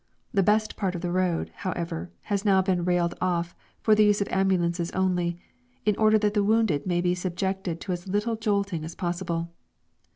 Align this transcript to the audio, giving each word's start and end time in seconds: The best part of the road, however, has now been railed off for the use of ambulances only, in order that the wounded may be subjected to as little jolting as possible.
The 0.33 0.41
best 0.41 0.75
part 0.77 0.95
of 0.95 1.01
the 1.01 1.11
road, 1.11 1.51
however, 1.57 2.09
has 2.23 2.43
now 2.43 2.63
been 2.63 2.85
railed 2.85 3.13
off 3.21 3.53
for 3.81 3.93
the 3.93 4.03
use 4.03 4.19
of 4.19 4.27
ambulances 4.29 4.89
only, 4.93 5.37
in 5.85 5.95
order 5.95 6.17
that 6.17 6.33
the 6.33 6.43
wounded 6.43 6.87
may 6.87 7.01
be 7.01 7.13
subjected 7.13 7.79
to 7.81 7.91
as 7.91 8.07
little 8.07 8.35
jolting 8.35 8.83
as 8.83 8.95
possible. 8.95 9.51